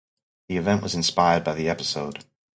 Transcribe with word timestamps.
The 0.47 0.57
event 0.57 0.81
was 0.81 0.95
inspired 0.95 1.43
by 1.43 1.53
the 1.53 1.69
episode. 1.69 2.25